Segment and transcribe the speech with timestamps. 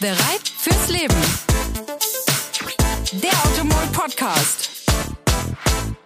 [0.00, 1.14] Bereit fürs Leben.
[3.12, 4.68] Der Automol Podcast.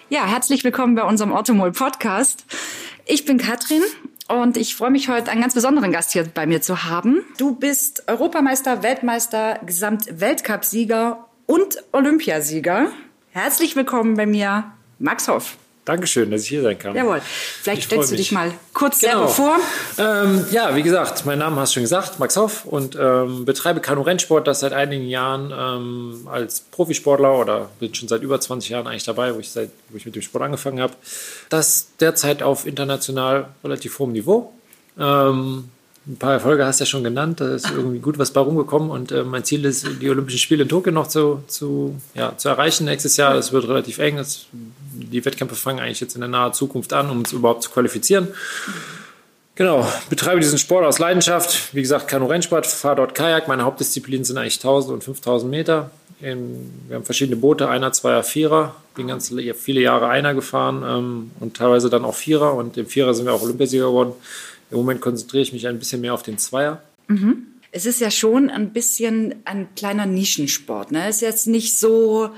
[0.08, 2.44] Ja, herzlich willkommen bei unserem Automol Podcast.
[3.04, 3.82] Ich bin Katrin
[4.28, 7.24] und ich freue mich heute einen ganz besonderen Gast hier bei mir zu haben.
[7.36, 12.92] Du bist Europameister, Weltmeister, Gesamtweltcupsieger und Olympiasieger.
[13.32, 15.56] Herzlich willkommen bei mir, Max Hoff.
[15.86, 16.94] Dankeschön, dass ich hier sein kann.
[16.94, 17.20] Jawohl.
[17.62, 18.38] Vielleicht Ich stellst du dich mich.
[18.38, 19.26] mal kurz Genau.
[19.26, 19.56] selber vor.
[19.98, 23.80] Ähm, ja, wie gesagt, mein Name hast du schon gesagt, Max Hoff und ähm, betreibe
[23.80, 28.86] Kanu-Rennsport, das seit einigen Jahren ähm, als Profisportler oder bin schon seit über 20 Jahren
[28.86, 30.92] eigentlich dabei, wo ich, seit, wo ich mit dem Sport angefangen habe.
[31.48, 34.52] Das derzeit auf international relativ hohem Niveau.
[34.98, 35.70] Ähm,
[36.06, 38.90] ein paar Erfolge hast du ja schon genannt, da ist irgendwie gut was bei rumgekommen
[38.90, 42.48] und äh, mein Ziel ist, die Olympischen Spiele in Tokio noch zu, zu, ja, zu
[42.48, 43.34] erreichen nächstes Jahr.
[43.34, 44.16] Das wird relativ eng.
[44.16, 44.46] Das,
[44.92, 48.28] die Wettkämpfe fangen eigentlich jetzt in der nahen Zukunft an, um uns überhaupt zu qualifizieren.
[49.56, 51.74] Genau, betreibe diesen Sport aus Leidenschaft.
[51.74, 53.46] Wie gesagt, Kanu-Rennsport, fahre dort Kajak.
[53.46, 55.90] Meine Hauptdisziplinen sind eigentlich 1000 und 5000 Meter.
[56.22, 58.74] Ähm, Wir haben verschiedene Boote, Einer, Zweier, Vierer.
[58.94, 62.54] Bin ganz viele Jahre Einer gefahren ähm, und teilweise dann auch Vierer.
[62.54, 64.14] Und im Vierer sind wir auch Olympiasieger geworden.
[64.70, 66.82] Im Moment konzentriere ich mich ein bisschen mehr auf den Zweier.
[67.72, 70.92] Es ist ja schon ein bisschen ein kleiner Nischensport.
[70.92, 71.08] Ne?
[71.08, 72.30] Ist jetzt nicht so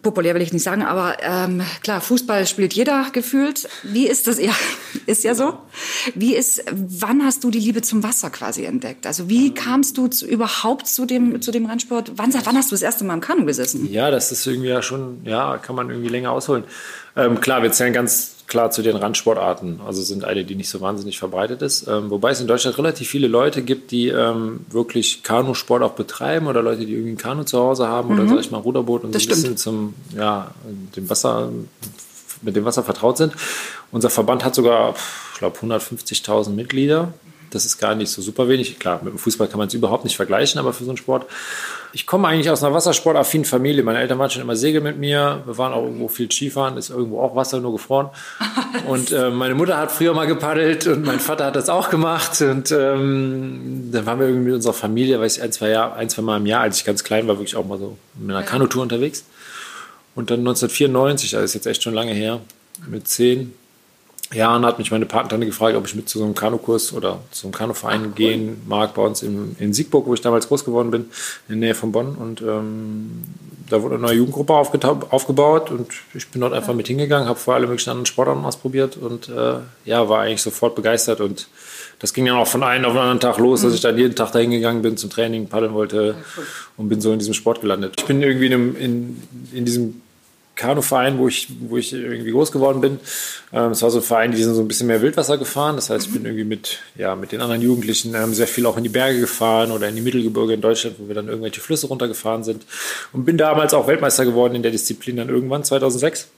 [0.00, 3.68] populär, will ich nicht sagen, aber ähm, klar, Fußball spielt jeder gefühlt.
[3.82, 4.38] Wie ist das?
[4.42, 4.54] Ja,
[5.06, 5.58] ist ja so.
[6.14, 6.64] Wie ist?
[6.72, 9.06] Wann hast du die Liebe zum Wasser quasi entdeckt?
[9.06, 12.12] Also wie kamst du zu, überhaupt zu dem zu dem Rennsport?
[12.16, 13.88] Wann, wann hast du das erste Mal im Kanu gesessen?
[13.92, 16.64] Ja, das ist irgendwie ja schon, ja, kann man irgendwie länger ausholen.
[17.14, 19.80] Ähm, klar, wir zählen ganz klar zu den Randsportarten.
[19.86, 21.88] Also sind eine, die nicht so wahnsinnig verbreitet ist.
[21.88, 26.46] Ähm, wobei es in Deutschland relativ viele Leute gibt, die ähm, wirklich Kanusport auch betreiben
[26.46, 29.08] oder Leute, die irgendwie ein Kanu zu Hause haben oder sag ich mal Ruderboot und
[29.08, 29.12] Mhm.
[29.14, 29.42] Das so ein stimmt.
[29.42, 30.52] bisschen zum, ja,
[30.94, 31.48] dem Wasser,
[32.42, 33.32] mit dem Wasser vertraut sind.
[33.90, 34.94] Unser Verband hat sogar,
[35.32, 37.14] ich glaube, 150.000 Mitglieder.
[37.52, 38.78] Das ist gar nicht so super wenig.
[38.78, 41.26] Klar, mit dem Fußball kann man es überhaupt nicht vergleichen, aber für so einen Sport.
[41.92, 43.82] Ich komme eigentlich aus einer wassersportaffinen Familie.
[43.82, 45.42] Meine Eltern waren schon immer Segeln mit mir.
[45.44, 48.08] Wir waren auch irgendwo viel Skifahren, ist irgendwo auch Wasser, nur gefroren.
[48.88, 52.40] Und äh, meine Mutter hat früher mal gepaddelt und mein Vater hat das auch gemacht.
[52.40, 56.08] Und ähm, dann waren wir irgendwie mit unserer Familie, weiß ich, ein, zwei, Jahr, ein,
[56.08, 58.44] zwei Mal im Jahr, als ich ganz klein war, wirklich auch mal so mit einer
[58.44, 59.24] Kanutour unterwegs.
[60.14, 62.40] Und dann 1994, also ist jetzt echt schon lange her,
[62.88, 63.54] mit zehn
[64.34, 67.46] Jahren hat mich meine Patentante gefragt, ob ich mit zu so einem Kanukurs oder zu
[67.46, 71.02] einem Kanuverein gehen mag bei uns in, in Siegburg, wo ich damals groß geworden bin,
[71.48, 72.14] in der Nähe von Bonn.
[72.14, 73.22] Und ähm,
[73.68, 77.58] da wurde eine neue Jugendgruppe aufgebaut und ich bin dort einfach mit hingegangen, habe vorher
[77.58, 79.54] alle möglichen anderen Sportarten ausprobiert und äh,
[79.84, 81.48] ja, war eigentlich sofort begeistert und
[81.98, 84.14] das ging dann auch von einem auf den anderen Tag los, dass ich dann jeden
[84.14, 86.16] Tag dahin gegangen bin zum Training, paddeln wollte
[86.76, 87.94] und bin so in diesem Sport gelandet.
[87.98, 89.22] Ich bin irgendwie in, in,
[89.52, 90.02] in diesem
[90.54, 93.00] Kanuverein, wo ich, wo ich irgendwie groß geworden bin.
[93.52, 95.76] Ähm, es war so ein Verein, die sind so ein bisschen mehr Wildwasser gefahren.
[95.76, 98.76] Das heißt, ich bin irgendwie mit, ja, mit den anderen Jugendlichen ähm, sehr viel auch
[98.76, 101.86] in die Berge gefahren oder in die Mittelgebirge in Deutschland, wo wir dann irgendwelche Flüsse
[101.86, 102.64] runtergefahren sind.
[103.12, 106.28] Und bin damals auch Weltmeister geworden in der Disziplin dann irgendwann 2006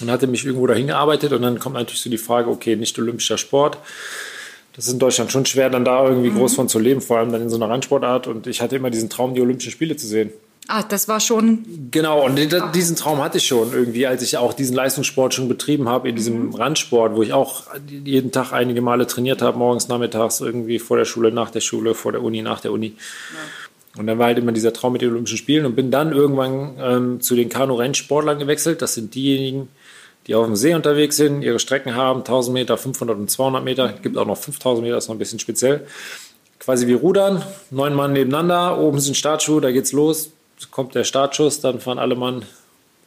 [0.00, 1.32] und hatte mich irgendwo dahin gearbeitet.
[1.32, 3.78] Und dann kommt natürlich so die Frage, okay, nicht olympischer Sport.
[4.74, 7.32] Das ist in Deutschland schon schwer, dann da irgendwie groß von zu leben, vor allem
[7.32, 8.28] dann in so einer Randsportart.
[8.28, 10.32] Und ich hatte immer diesen Traum, die Olympischen Spiele zu sehen.
[10.70, 14.36] Ah, das war schon Genau, und die- diesen Traum hatte ich schon irgendwie, als ich
[14.36, 17.62] auch diesen Leistungssport schon betrieben habe, in diesem Randsport, wo ich auch
[18.04, 21.94] jeden Tag einige Male trainiert habe, morgens, nachmittags, irgendwie vor der Schule, nach der Schule,
[21.94, 22.92] vor der Uni, nach der Uni.
[23.96, 26.74] Und dann war halt immer dieser Traum mit den Olympischen Spielen und bin dann irgendwann
[26.78, 28.82] ähm, zu den Kanu-Rennsportlern gewechselt.
[28.82, 29.68] Das sind diejenigen,
[30.26, 33.94] die auf dem See unterwegs sind, ihre Strecken haben, 1000 Meter, 500 und 200 Meter.
[34.02, 35.86] Gibt auch noch 5000 Meter, ist noch ein bisschen speziell.
[36.60, 40.32] Quasi wie Rudern, neun Mann nebeneinander, oben sind Startschuhe, da geht's los.
[40.70, 42.44] Kommt der Startschuss, dann fahren alle Mann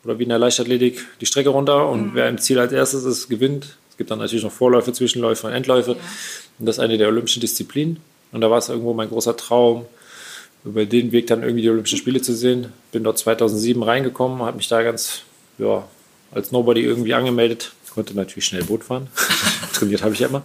[0.03, 3.29] oder wie in der Leichtathletik die Strecke runter und wer im Ziel als erstes ist,
[3.29, 3.78] gewinnt.
[3.89, 5.91] Es gibt dann natürlich noch Vorläufe, Zwischenläufe und Endläufe.
[5.91, 7.97] Und das ist eine der olympischen Disziplinen.
[8.31, 9.85] Und da war es irgendwo mein großer Traum,
[10.63, 12.72] über den Weg dann irgendwie die Olympischen Spiele zu sehen.
[12.91, 15.22] Bin dort 2007 reingekommen, habe mich da ganz
[15.57, 15.85] ja,
[16.31, 17.72] als Nobody irgendwie angemeldet.
[17.94, 19.07] Konnte natürlich schnell Boot fahren.
[19.73, 20.44] Trainiert habe ich ja immer.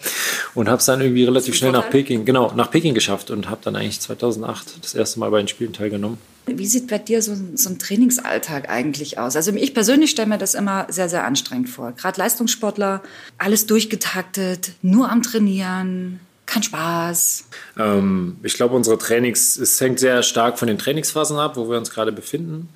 [0.55, 3.61] Und habe es dann irgendwie relativ schnell nach Peking, genau, nach Peking geschafft und habe
[3.63, 6.19] dann eigentlich 2008 das erste Mal bei den Spielen teilgenommen.
[6.47, 9.35] Wie sieht bei dir so, ein- so ein Trainingsalltag eigentlich aus?
[9.37, 11.93] Also ich persönlich stelle mir das immer sehr, sehr anstrengend vor.
[11.93, 13.03] Gerade Leistungssportler,
[13.39, 17.45] alles durchgetaktet, nur am Trainieren, kein Spaß.
[17.77, 21.77] Ähm, ich glaube, unsere Trainings, es hängt sehr stark von den Trainingsphasen ab, wo wir
[21.79, 22.69] uns gerade befinden.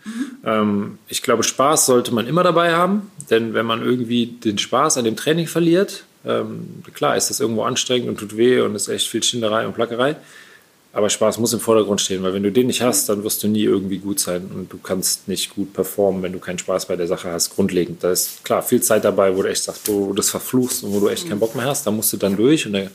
[0.45, 4.97] Ähm, ich glaube, Spaß sollte man immer dabei haben, denn wenn man irgendwie den Spaß
[4.99, 8.89] an dem Training verliert, ähm, klar ist das irgendwo anstrengend und tut weh und ist
[8.89, 10.17] echt viel Schinderei und Plackerei.
[10.93, 13.49] Aber Spaß muss im Vordergrund stehen, weil wenn du den nicht hast, dann wirst du
[13.49, 16.97] nie irgendwie gut sein und du kannst nicht gut performen, wenn du keinen Spaß bei
[16.97, 18.03] der Sache hast, grundlegend.
[18.03, 20.93] Da ist klar viel Zeit dabei, wo du echt sagst, wo du das verfluchst und
[20.93, 22.89] wo du echt keinen Bock mehr hast, da musst du dann durch und da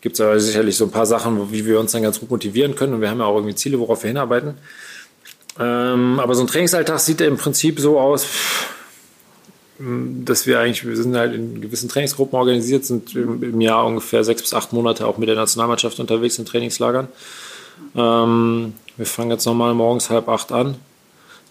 [0.00, 2.74] gibt es aber sicherlich so ein paar Sachen, wie wir uns dann ganz gut motivieren
[2.74, 2.94] können.
[2.94, 4.54] Und wir haben ja auch irgendwie Ziele, worauf wir hinarbeiten.
[5.58, 8.26] Ähm, aber so ein Trainingsalltag sieht im Prinzip so aus,
[9.78, 14.42] dass wir eigentlich, wir sind halt in gewissen Trainingsgruppen organisiert, sind im, Jahr ungefähr sechs
[14.42, 17.06] bis acht Monate auch mit der Nationalmannschaft unterwegs in Trainingslagern.
[17.94, 20.74] Ähm, wir fangen jetzt nochmal morgens halb acht an,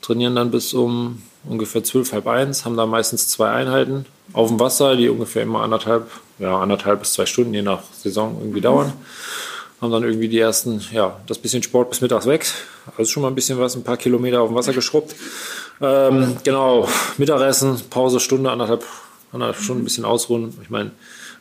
[0.01, 4.59] trainieren dann bis um ungefähr zwölf, halb eins, haben da meistens zwei Einheiten auf dem
[4.59, 8.91] Wasser, die ungefähr immer anderthalb, ja, anderthalb bis zwei Stunden, je nach Saison irgendwie dauern.
[9.81, 12.45] Haben dann irgendwie die ersten, ja, das bisschen Sport bis mittags weg.
[12.97, 15.15] Also schon mal ein bisschen was, ein paar Kilometer auf dem Wasser geschrubbt.
[15.81, 16.87] Ähm, genau,
[17.17, 18.83] Mittagessen, Pause, Stunde, anderthalb,
[19.31, 20.57] anderthalb Stunden, ein bisschen ausruhen.
[20.63, 20.91] Ich meine,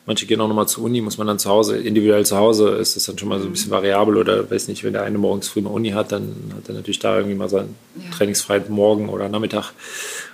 [0.07, 2.95] Manche gehen auch nochmal zur Uni, muss man dann zu Hause, individuell zu Hause, ist
[2.95, 5.49] das dann schon mal so ein bisschen variabel oder weiß nicht, wenn der eine morgens
[5.49, 8.09] früh eine Uni hat, dann hat er natürlich da irgendwie mal seinen ja.
[8.15, 9.73] trainingsfreien Morgen oder Nachmittag.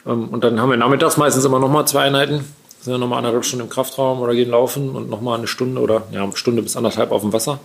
[0.06, 2.46] Ähm, und dann haben wir nachmittags meistens immer nochmal zwei Einheiten,
[2.82, 6.04] sind dann nochmal anderthalb Stunden im Kraftraum oder gehen laufen und nochmal eine Stunde oder
[6.12, 7.60] ja, eine Stunde bis anderthalb auf dem Wasser.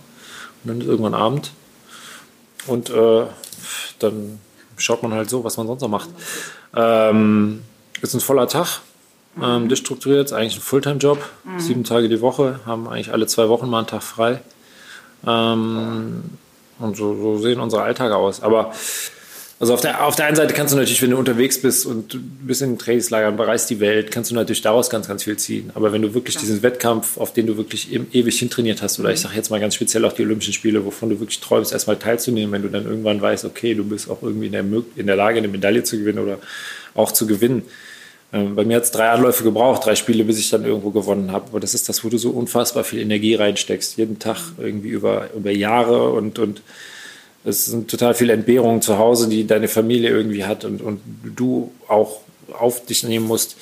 [0.63, 1.51] Und dann ist irgendwann Abend.
[2.67, 3.25] Und äh,
[3.99, 4.39] dann
[4.77, 6.09] schaut man halt so, was man sonst noch macht.
[6.75, 7.61] Ähm,
[8.01, 8.81] ist ein voller Tag
[9.41, 10.27] ähm, durchstrukturiert.
[10.27, 11.59] Ist eigentlich ein Fulltime-Job, mhm.
[11.59, 14.41] sieben Tage die Woche, haben eigentlich alle zwei Wochen mal einen Tag frei.
[15.25, 16.23] Ähm,
[16.79, 18.41] und so, so, sehen unsere Alltage aus.
[18.41, 18.71] Aber
[19.59, 22.13] also auf der, auf der einen Seite kannst du natürlich, wenn du unterwegs bist und
[22.13, 25.71] du bist in Trainingslagern, bereist die Welt, kannst du natürlich daraus ganz, ganz viel ziehen.
[25.75, 26.41] Aber wenn du wirklich ja.
[26.41, 29.75] diesen Wettkampf, auf den du wirklich ewig hintrainiert hast, oder ich sage jetzt mal ganz
[29.75, 33.21] speziell auch die Olympischen Spiele, wovon du wirklich träumst, erstmal teilzunehmen, wenn du dann irgendwann
[33.21, 34.63] weißt, okay, du bist auch irgendwie in der,
[34.95, 36.39] in der Lage, eine Medaille zu gewinnen oder
[36.95, 37.63] auch zu gewinnen,
[38.31, 41.31] ähm, bei mir hat es drei Anläufe gebraucht, drei Spiele, bis ich dann irgendwo gewonnen
[41.31, 41.47] habe.
[41.49, 43.97] Aber das ist das, wo du so unfassbar viel Energie reinsteckst.
[43.97, 46.61] Jeden Tag irgendwie über, über Jahre und, und
[47.45, 51.01] es sind total viele Entbehrungen zu Hause, die deine Familie irgendwie hat und, und
[51.35, 52.21] du auch
[52.51, 53.55] auf dich nehmen musst.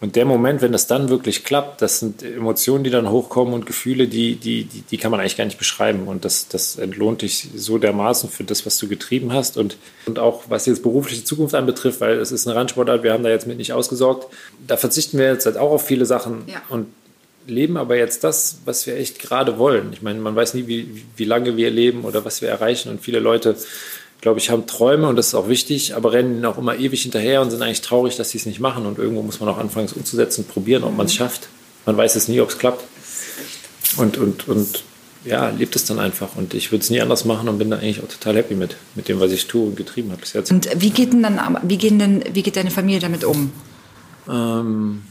[0.00, 3.66] Und der Moment, wenn das dann wirklich klappt, das sind Emotionen, die dann hochkommen und
[3.66, 6.08] Gefühle, die, die, die, die kann man eigentlich gar nicht beschreiben.
[6.08, 9.56] Und das, das entlohnt dich so dermaßen für das, was du getrieben hast.
[9.56, 9.76] Und,
[10.06, 13.30] und auch was jetzt berufliche Zukunft anbetrifft, weil es ist eine Randsportart, wir haben da
[13.30, 14.26] jetzt mit nicht ausgesorgt.
[14.66, 16.60] Da verzichten wir jetzt halt auch auf viele Sachen ja.
[16.68, 16.86] und
[17.46, 19.92] leben aber jetzt das, was wir echt gerade wollen.
[19.92, 22.90] Ich meine, man weiß nie, wie, wie lange wir leben oder was wir erreichen.
[22.90, 23.56] Und viele Leute
[24.22, 27.42] glaube ich, haben Träume und das ist auch wichtig, aber rennen auch immer ewig hinterher
[27.42, 28.86] und sind eigentlich traurig, dass sie es nicht machen.
[28.86, 31.48] Und irgendwo muss man auch anfangen, es umzusetzen, probieren, ob man es schafft.
[31.84, 32.84] Man weiß es nie, ob es klappt.
[33.96, 34.84] Und, und, und
[35.24, 36.36] ja, lebt es dann einfach.
[36.36, 38.76] Und ich würde es nie anders machen und bin da eigentlich auch total happy mit,
[38.94, 40.52] mit dem, was ich tue und getrieben habe bis jetzt.
[40.52, 43.50] Und wie geht denn dann, wie gehen denn, wie geht deine Familie damit um?
[44.30, 45.02] Ähm,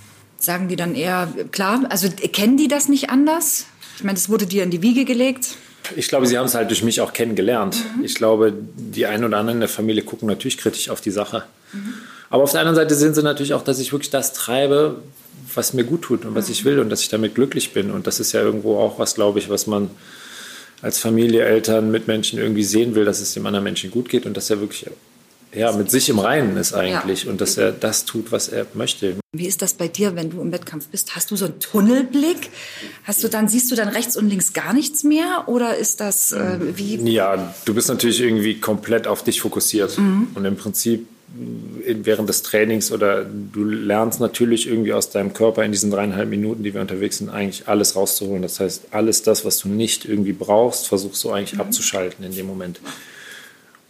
[0.41, 3.67] Sagen die dann eher, klar, also kennen die das nicht anders?
[3.97, 5.49] Ich meine, das wurde dir in die Wiege gelegt.
[5.95, 7.77] Ich glaube, sie haben es halt durch mich auch kennengelernt.
[7.97, 8.03] Mhm.
[8.03, 11.43] Ich glaube, die einen oder anderen in der Familie gucken natürlich kritisch auf die Sache.
[11.73, 11.93] Mhm.
[12.31, 15.03] Aber auf der anderen Seite sehen sie natürlich auch, dass ich wirklich das treibe,
[15.53, 17.91] was mir gut tut und was ich will und dass ich damit glücklich bin.
[17.91, 19.91] Und das ist ja irgendwo auch was, glaube ich, was man
[20.81, 24.35] als Familie, Eltern, Mitmenschen irgendwie sehen will, dass es dem anderen Menschen gut geht und
[24.35, 24.87] dass er wirklich
[25.53, 27.31] ja, mit sich im Reinen ist eigentlich ja.
[27.31, 29.17] und dass er das tut, was er möchte.
[29.33, 31.15] Wie ist das bei dir, wenn du im Wettkampf bist?
[31.15, 32.49] Hast du so einen Tunnelblick?
[33.03, 35.45] Hast du dann, siehst du dann rechts und links gar nichts mehr?
[35.47, 36.95] Oder ist das äh, wie?
[37.11, 39.97] Ja, du bist natürlich irgendwie komplett auf dich fokussiert.
[39.97, 40.29] Mhm.
[40.35, 45.71] Und im Prinzip während des Trainings oder du lernst natürlich irgendwie aus deinem Körper in
[45.71, 48.41] diesen dreieinhalb Minuten, die wir unterwegs sind, eigentlich alles rauszuholen.
[48.41, 51.61] Das heißt, alles das, was du nicht irgendwie brauchst, versuchst du eigentlich mhm.
[51.61, 52.81] abzuschalten in dem Moment.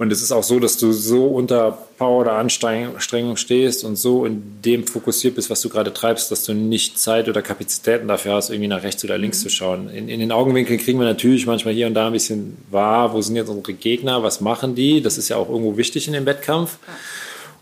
[0.02, 4.26] Und es ist auch so, dass du so unter Power oder Anstrengung stehst und so
[4.26, 8.34] in dem fokussiert bist, was du gerade treibst, dass du nicht Zeit oder Kapazitäten dafür
[8.34, 9.44] hast, irgendwie nach rechts oder links mhm.
[9.44, 9.90] zu schauen.
[9.92, 13.22] In, in, den Augenwinkeln kriegen wir natürlich manchmal hier und da ein bisschen wahr, wo
[13.22, 15.04] sind jetzt unsere Gegner, was machen die?
[15.04, 16.80] Das ist ja auch irgendwo wichtig in dem Wettkampf.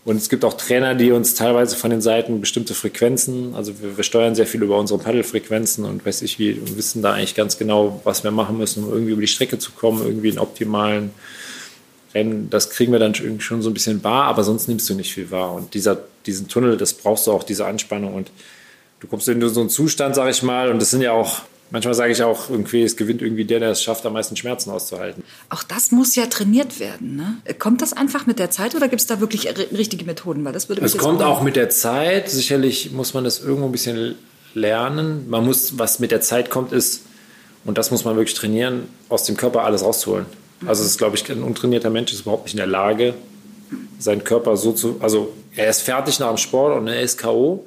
[0.06, 3.98] Und es gibt auch Trainer, die uns teilweise von den Seiten bestimmte Frequenzen, also wir,
[3.98, 7.34] wir steuern sehr viel über unsere Paddelfrequenzen und weiß ich wie, und wissen da eigentlich
[7.34, 10.38] ganz genau, was wir machen müssen, um irgendwie über die Strecke zu kommen, irgendwie einen
[10.38, 11.10] optimalen
[12.14, 15.12] Rennen, das kriegen wir dann schon so ein bisschen wahr, aber sonst nimmst du nicht
[15.12, 15.52] viel wahr.
[15.52, 18.14] Und dieser, diesen Tunnel, das brauchst du auch, diese Anspannung.
[18.14, 18.30] Und
[19.00, 21.94] du kommst in so einen Zustand, sag ich mal, und das sind ja auch, manchmal
[21.94, 25.22] sage ich auch, irgendwie, es gewinnt irgendwie der, der es schafft, am meisten Schmerzen auszuhalten.
[25.50, 27.14] Auch das muss ja trainiert werden.
[27.16, 27.54] Ne?
[27.60, 30.44] Kommt das einfach mit der Zeit oder gibt es da wirklich richtige Methoden?
[30.44, 32.28] Weil das würde es kommt auch mit der Zeit.
[32.28, 34.16] Sicherlich muss man das irgendwo ein bisschen
[34.54, 35.30] lernen.
[35.30, 37.02] Man muss, was mit der Zeit kommt, ist,
[37.64, 40.26] und das muss man wirklich trainieren, aus dem Körper alles rauszuholen.
[40.66, 43.14] Also es ist, glaube ich, ein untrainierter Mensch ist überhaupt nicht in der Lage,
[43.98, 47.64] seinen Körper so zu, also er ist fertig nach dem Sport und er ist K.O.,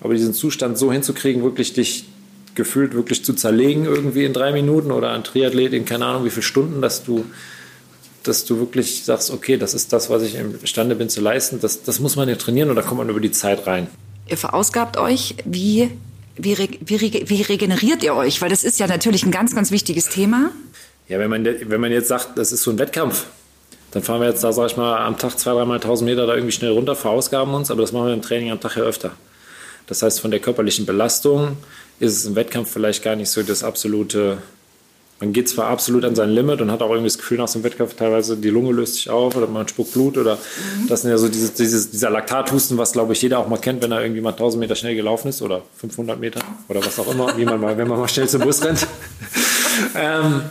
[0.00, 2.06] aber diesen Zustand so hinzukriegen, wirklich dich
[2.54, 6.30] gefühlt wirklich zu zerlegen irgendwie in drei Minuten oder ein Triathlet in keine Ahnung wie
[6.30, 7.24] viele Stunden, dass du,
[8.22, 11.82] dass du wirklich sagst, okay, das ist das, was ich imstande bin zu leisten, das,
[11.82, 13.86] das muss man ja trainieren und da kommt man über die Zeit rein.
[14.28, 15.90] Ihr verausgabt euch wie
[16.36, 18.40] Wie, wie, wie regeneriert ihr euch?
[18.40, 20.50] Weil das ist ja natürlich ein ganz, ganz wichtiges Thema.
[21.10, 23.26] Ja, wenn man, wenn man jetzt sagt, das ist so ein Wettkampf,
[23.90, 26.34] dann fahren wir jetzt da, sag ich mal, am Tag zwei, dreimal 1000 Meter da
[26.34, 29.10] irgendwie schnell runter, verausgaben uns, aber das machen wir im Training am Tag ja öfter.
[29.88, 31.56] Das heißt, von der körperlichen Belastung
[31.98, 34.38] ist es im Wettkampf vielleicht gar nicht so das absolute.
[35.18, 37.58] Man geht zwar absolut an sein Limit und hat auch irgendwie das Gefühl nach so
[37.58, 40.86] einem Wettkampf teilweise, die Lunge löst sich auf oder man spuckt Blut oder mhm.
[40.86, 43.82] das sind ja so dieses, dieses, dieser Laktathusten, was glaube ich jeder auch mal kennt,
[43.82, 47.10] wenn er irgendwie mal 1000 Meter schnell gelaufen ist oder 500 Meter oder was auch
[47.10, 48.86] immer, wie man mal, wenn man mal schnell zum Bus rennt.
[49.96, 50.42] ähm,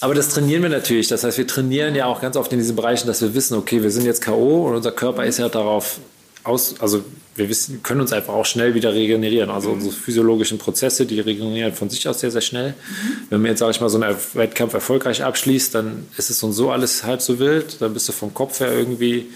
[0.00, 1.08] aber das trainieren wir natürlich.
[1.08, 3.82] Das heißt, wir trainieren ja auch ganz oft in diesen Bereichen, dass wir wissen, okay,
[3.82, 4.66] wir sind jetzt K.O.
[4.66, 5.98] und unser Körper ist ja darauf
[6.42, 7.02] aus, also
[7.36, 9.50] wir wissen, können uns einfach auch schnell wieder regenerieren.
[9.50, 9.76] Also mhm.
[9.76, 12.70] unsere physiologischen Prozesse, die regenerieren von sich aus sehr, sehr schnell.
[12.70, 13.16] Mhm.
[13.30, 16.56] Wenn man jetzt, sage ich mal, so einen Wettkampf erfolgreich abschließt, dann ist es uns
[16.56, 17.80] so alles halb so wild.
[17.80, 19.28] Dann bist du vom Kopf her irgendwie,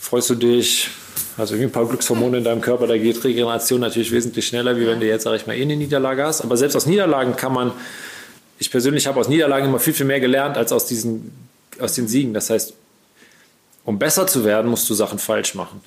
[0.00, 0.88] freust du dich,
[1.36, 4.86] also irgendwie ein paar Glückshormone in deinem Körper, da geht Regeneration natürlich wesentlich schneller, wie
[4.86, 6.42] wenn du jetzt, sage ich mal, eh eine Niederlage hast.
[6.42, 7.72] Aber selbst aus Niederlagen kann man,
[8.62, 11.32] ich persönlich habe aus Niederlagen immer viel, viel mehr gelernt als aus diesen,
[11.80, 12.32] aus den Siegen.
[12.32, 12.74] Das heißt,
[13.84, 15.80] um besser zu werden, musst du Sachen falsch machen.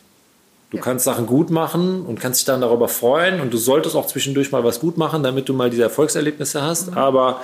[0.72, 0.84] Du ja.
[0.84, 4.52] kannst Sachen gut machen und kannst dich dann darüber freuen und du solltest auch zwischendurch
[4.52, 6.92] mal was gut machen, damit du mal diese Erfolgserlebnisse hast.
[6.92, 6.98] Mhm.
[6.98, 7.42] Aber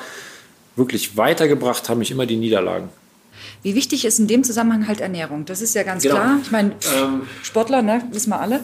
[0.76, 2.90] wirklich weitergebracht haben mich immer die Niederlagen.
[3.64, 5.46] Wie wichtig ist in dem Zusammenhang halt Ernährung?
[5.46, 6.16] Das ist ja ganz genau.
[6.16, 6.40] klar.
[6.42, 8.62] Ich meine, ähm, Sportler, ne, wissen wir alle.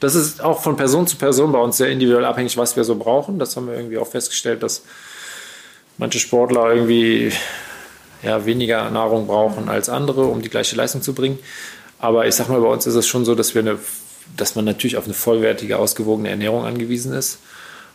[0.00, 2.96] Das ist auch von Person zu Person bei uns sehr individuell abhängig, was wir so
[2.96, 3.38] brauchen.
[3.38, 4.82] Das haben wir irgendwie auch festgestellt, dass
[6.00, 7.30] manche Sportler irgendwie
[8.22, 11.38] ja, weniger Nahrung brauchen als andere, um die gleiche Leistung zu bringen.
[11.98, 13.78] Aber ich sag mal, bei uns ist es schon so, dass wir eine,
[14.36, 17.38] dass man natürlich auf eine vollwertige, ausgewogene Ernährung angewiesen ist.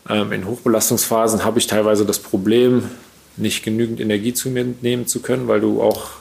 [0.08, 2.90] Ähm, in Hochbelastungsphasen habe ich teilweise das Problem,
[3.38, 6.12] nicht genügend Energie zu mir nehmen zu können, weil du auch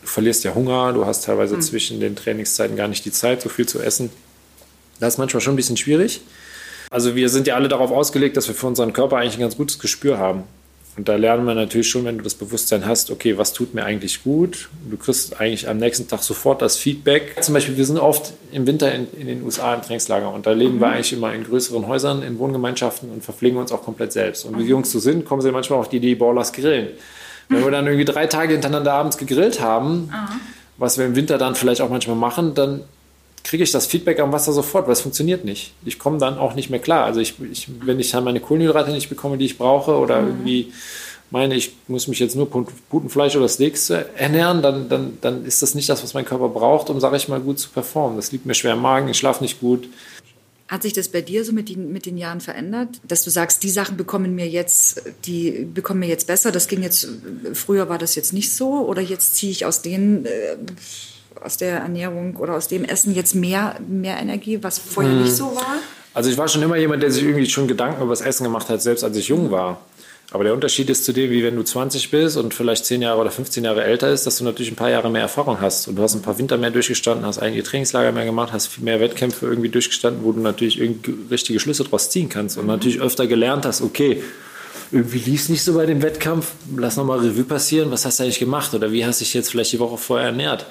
[0.00, 1.60] du verlierst ja Hunger, du hast teilweise mhm.
[1.60, 4.10] zwischen den Trainingszeiten gar nicht die Zeit, so viel zu essen.
[5.00, 6.22] Das ist manchmal schon ein bisschen schwierig.
[6.90, 9.56] Also wir sind ja alle darauf ausgelegt, dass wir für unseren Körper eigentlich ein ganz
[9.56, 10.44] gutes Gespür haben.
[10.98, 13.84] Und da lernen wir natürlich schon, wenn du das Bewusstsein hast, okay, was tut mir
[13.84, 14.68] eigentlich gut?
[14.90, 17.36] Du kriegst eigentlich am nächsten Tag sofort das Feedback.
[17.40, 20.50] Zum Beispiel, wir sind oft im Winter in, in den USA im Trainingslager und da
[20.50, 20.80] leben mhm.
[20.80, 24.44] wir eigentlich immer in größeren Häusern, in Wohngemeinschaften und verpflegen uns auch komplett selbst.
[24.44, 26.88] Und wie die Jungs so sind, kommen sie manchmal auf die Idee, Ballers grillen.
[27.48, 30.40] Wenn wir dann irgendwie drei Tage hintereinander abends gegrillt haben, mhm.
[30.78, 32.82] was wir im Winter dann vielleicht auch manchmal machen, dann
[33.48, 35.72] kriege ich das Feedback am Wasser sofort, weil es funktioniert nicht.
[35.84, 37.04] Ich komme dann auch nicht mehr klar.
[37.04, 40.28] Also ich, ich, wenn ich dann meine Kohlenhydrate nicht bekomme, die ich brauche, oder mhm.
[40.28, 40.72] irgendwie
[41.30, 45.74] meine, ich muss mich jetzt nur Putenfleisch oder Steaks ernähren, dann, dann, dann ist das
[45.74, 48.16] nicht das, was mein Körper braucht, um, sage ich mal, gut zu performen.
[48.16, 49.88] Das liegt mir schwer im Magen, ich schlafe nicht gut.
[50.68, 53.62] Hat sich das bei dir so mit den, mit den Jahren verändert, dass du sagst,
[53.62, 56.52] die Sachen bekommen mir jetzt, die bekommen mir jetzt besser?
[56.52, 57.08] Das ging jetzt,
[57.54, 60.56] früher war das jetzt nicht so, oder jetzt ziehe ich aus den äh,
[61.42, 65.22] aus der Ernährung oder aus dem Essen jetzt mehr, mehr Energie, was vorher hm.
[65.22, 65.76] nicht so war?
[66.14, 68.68] Also ich war schon immer jemand, der sich irgendwie schon Gedanken über das Essen gemacht
[68.68, 69.80] hat, selbst als ich jung war.
[70.30, 73.18] Aber der Unterschied ist zu dem, wie wenn du 20 bist und vielleicht 10 Jahre
[73.18, 75.88] oder 15 Jahre älter ist, dass du natürlich ein paar Jahre mehr Erfahrung hast.
[75.88, 78.84] Und du hast ein paar Winter mehr durchgestanden, hast einige Trainingslager mehr gemacht, hast viel
[78.84, 82.72] mehr Wettkämpfe irgendwie durchgestanden, wo du natürlich irgendwie richtige Schlüsse draus ziehen kannst und mhm.
[82.72, 84.22] natürlich öfter gelernt hast, okay,
[84.90, 88.24] irgendwie lief es nicht so bei dem Wettkampf, lass nochmal Revue passieren, was hast du
[88.24, 90.66] eigentlich gemacht oder wie hast du dich jetzt vielleicht die Woche vorher ernährt?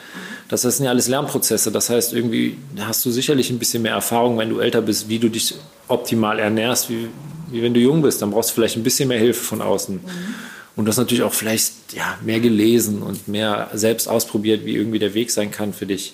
[0.50, 1.72] Das sind ja alles Lernprozesse.
[1.72, 5.20] Das heißt, irgendwie hast du sicherlich ein bisschen mehr Erfahrung, wenn du älter bist, wie
[5.20, 5.56] du dich
[5.88, 7.10] optimal ernährst, wie,
[7.52, 8.22] wie wenn du jung bist.
[8.22, 9.96] Dann brauchst du vielleicht ein bisschen mehr Hilfe von außen.
[9.96, 10.36] Mhm.
[10.76, 15.00] Und du hast natürlich auch vielleicht ja, mehr gelesen und mehr selbst ausprobiert, wie irgendwie
[15.00, 16.14] der Weg sein kann für dich.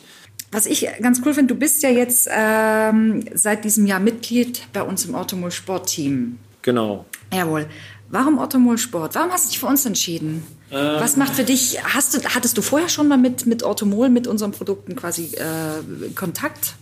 [0.52, 4.82] Was ich ganz cool finde, du bist ja jetzt ähm, seit diesem Jahr Mitglied bei
[4.82, 6.38] uns im Orthomol Sportteam.
[6.62, 7.06] Genau.
[7.34, 7.68] Jawohl.
[8.14, 9.16] Warum Orthomol Sport?
[9.16, 10.46] Warum hast du dich für uns entschieden?
[10.70, 10.98] Ähm.
[11.00, 14.28] Was macht für dich, hast du, hattest du vorher schon mal mit, mit Orthomol, mit
[14.28, 16.76] unseren Produkten quasi äh, Kontakt?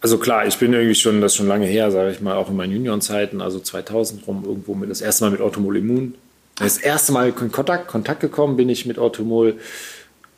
[0.00, 2.56] Also klar, ich bin irgendwie schon, das schon lange her, sage ich mal, auch in
[2.56, 6.14] meinen Juniorenzeiten, also 2000 rum, irgendwo mit das erste Mal mit Orthomol Immun.
[6.54, 9.58] Das erste Mal in Kontakt, Kontakt gekommen bin ich mit Orthomol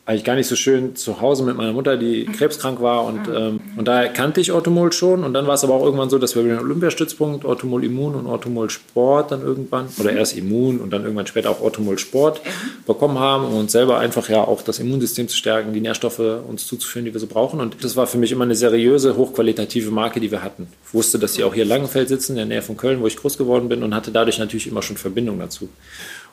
[0.08, 3.04] eigentlich gar nicht so schön zu Hause mit meiner Mutter, die krebskrank war.
[3.04, 5.22] Und, ähm, und daher kannte ich Orthomol schon.
[5.22, 8.26] Und dann war es aber auch irgendwann so, dass wir den Olympiastützpunkt Orthomol Immun und
[8.26, 12.40] Orthomol Sport dann irgendwann, oder erst Immun und dann irgendwann später auch Orthomol Sport
[12.86, 16.66] bekommen haben, um uns selber einfach ja auch das Immunsystem zu stärken, die Nährstoffe uns
[16.66, 17.60] zuzuführen, die wir so brauchen.
[17.60, 20.68] Und das war für mich immer eine seriöse, hochqualitative Marke, die wir hatten.
[20.86, 23.06] Ich wusste, dass sie auch hier in Langenfeld sitzen, in der Nähe von Köln, wo
[23.06, 25.68] ich groß geworden bin und hatte dadurch natürlich immer schon Verbindung dazu.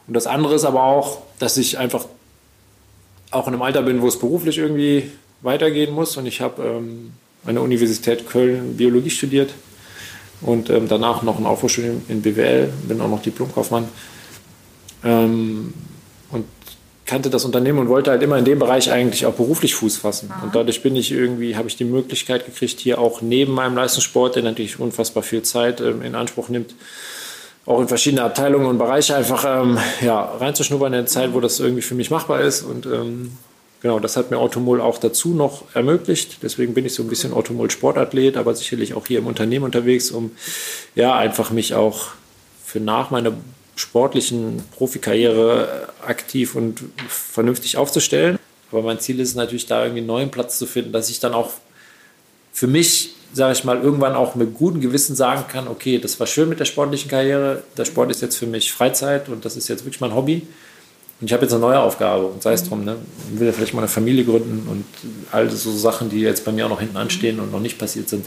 [0.07, 2.05] Und das andere ist aber auch, dass ich einfach
[3.35, 5.11] auch in einem Alter bin, wo es beruflich irgendwie
[5.41, 6.17] weitergehen muss.
[6.17, 7.11] Und ich habe ähm,
[7.45, 9.53] an der Universität Köln Biologie studiert
[10.41, 13.87] und ähm, danach noch ein Aufbaustudium in BWL, bin auch noch Diplomkaufmann.
[15.03, 15.73] Ähm,
[16.31, 16.45] und
[17.05, 20.31] kannte das Unternehmen und wollte halt immer in dem Bereich eigentlich auch beruflich Fuß fassen.
[20.31, 20.43] Aha.
[20.43, 24.35] Und dadurch bin ich irgendwie, habe ich die Möglichkeit gekriegt, hier auch neben meinem Leistungssport,
[24.35, 26.73] der natürlich unfassbar viel Zeit ähm, in Anspruch nimmt,
[27.65, 31.59] auch in verschiedene Abteilungen und Bereiche einfach ähm, ja, reinzuschnuppern in eine Zeit, wo das
[31.59, 32.61] irgendwie für mich machbar ist.
[32.61, 33.37] Und ähm,
[33.81, 36.37] genau, das hat mir Automol auch dazu noch ermöglicht.
[36.43, 40.11] Deswegen bin ich so ein bisschen Automol Sportathlet, aber sicherlich auch hier im Unternehmen unterwegs,
[40.11, 40.31] um
[40.93, 42.09] ja einfach mich auch
[42.63, 43.33] für nach meiner
[43.75, 48.37] sportlichen Profikarriere aktiv und vernünftig aufzustellen.
[48.71, 51.33] Aber mein Ziel ist natürlich, da irgendwie einen neuen Platz zu finden, dass ich dann
[51.33, 51.51] auch
[52.53, 56.25] für mich, sage ich mal, irgendwann auch mit gutem Gewissen sagen kann, okay, das war
[56.25, 59.67] schön mit der sportlichen Karriere, der Sport ist jetzt für mich Freizeit und das ist
[59.67, 60.47] jetzt wirklich mein Hobby.
[61.19, 62.95] Und ich habe jetzt eine neue Aufgabe und sei es drum, ne?
[63.33, 64.85] ich will ja vielleicht mal eine Familie gründen und
[65.33, 68.07] all so Sachen, die jetzt bei mir auch noch hinten anstehen und noch nicht passiert
[68.07, 68.25] sind,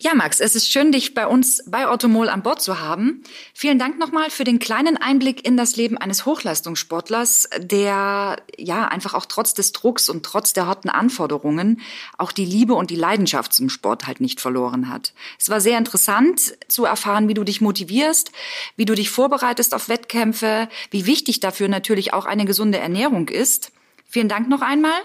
[0.00, 3.22] ja, Max, es ist schön, dich bei uns bei Automol an Bord zu haben.
[3.54, 9.14] Vielen Dank nochmal für den kleinen Einblick in das Leben eines Hochleistungssportlers, der ja einfach
[9.14, 11.80] auch trotz des Drucks und trotz der harten Anforderungen
[12.18, 15.12] auch die Liebe und die Leidenschaft zum Sport halt nicht verloren hat.
[15.38, 18.32] Es war sehr interessant zu erfahren, wie du dich motivierst,
[18.76, 23.72] wie du dich vorbereitest auf Wettkämpfe, wie wichtig dafür natürlich auch eine gesunde Ernährung ist.
[24.08, 25.00] Vielen Dank noch einmal.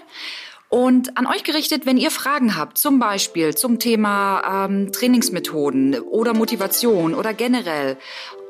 [0.72, 6.32] Und an euch gerichtet, wenn ihr Fragen habt, zum Beispiel zum Thema ähm, Trainingsmethoden oder
[6.32, 7.98] Motivation oder generell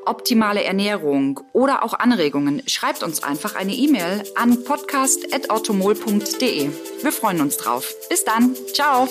[0.05, 6.69] optimale Ernährung oder auch Anregungen, schreibt uns einfach eine E-Mail an podcast.automol.de.
[7.01, 7.93] Wir freuen uns drauf.
[8.07, 8.55] Bis dann.
[8.73, 9.09] Ciao.